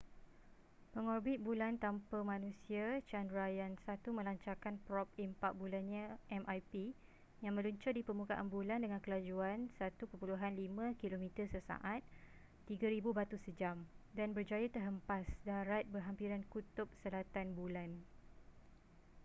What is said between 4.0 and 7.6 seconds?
melancarkan prob impak bulannya mip yang